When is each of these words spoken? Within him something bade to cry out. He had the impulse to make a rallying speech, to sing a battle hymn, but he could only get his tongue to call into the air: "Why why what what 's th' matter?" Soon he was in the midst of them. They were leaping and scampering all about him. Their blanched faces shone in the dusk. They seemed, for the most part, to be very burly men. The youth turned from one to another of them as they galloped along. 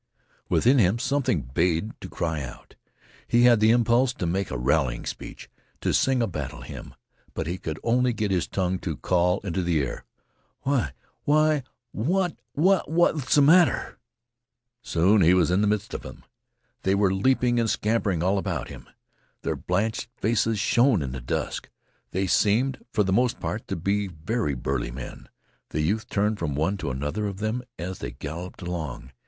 Within 0.49 0.79
him 0.79 0.97
something 0.97 1.43
bade 1.43 1.91
to 2.01 2.09
cry 2.09 2.41
out. 2.41 2.73
He 3.27 3.43
had 3.43 3.59
the 3.59 3.69
impulse 3.69 4.13
to 4.13 4.25
make 4.25 4.49
a 4.49 4.57
rallying 4.57 5.05
speech, 5.05 5.47
to 5.81 5.93
sing 5.93 6.23
a 6.23 6.27
battle 6.27 6.61
hymn, 6.61 6.95
but 7.35 7.45
he 7.45 7.59
could 7.59 7.79
only 7.83 8.11
get 8.11 8.31
his 8.31 8.47
tongue 8.47 8.79
to 8.79 8.97
call 8.97 9.41
into 9.41 9.61
the 9.61 9.79
air: 9.79 10.03
"Why 10.61 10.93
why 11.23 11.61
what 11.91 12.35
what 12.55 13.19
's 13.29 13.35
th' 13.35 13.43
matter?" 13.43 13.99
Soon 14.81 15.21
he 15.21 15.35
was 15.35 15.51
in 15.51 15.61
the 15.61 15.67
midst 15.67 15.93
of 15.93 16.01
them. 16.01 16.23
They 16.81 16.95
were 16.95 17.13
leaping 17.13 17.59
and 17.59 17.69
scampering 17.69 18.23
all 18.23 18.39
about 18.39 18.69
him. 18.69 18.89
Their 19.43 19.55
blanched 19.55 20.09
faces 20.17 20.57
shone 20.57 21.03
in 21.03 21.11
the 21.11 21.21
dusk. 21.21 21.69
They 22.09 22.25
seemed, 22.25 22.83
for 22.91 23.03
the 23.03 23.13
most 23.13 23.39
part, 23.39 23.67
to 23.67 23.75
be 23.75 24.07
very 24.07 24.55
burly 24.55 24.89
men. 24.89 25.29
The 25.69 25.81
youth 25.81 26.09
turned 26.09 26.39
from 26.39 26.55
one 26.55 26.77
to 26.77 26.89
another 26.89 27.27
of 27.27 27.37
them 27.37 27.61
as 27.77 27.99
they 27.99 28.09
galloped 28.09 28.63
along. 28.63 29.11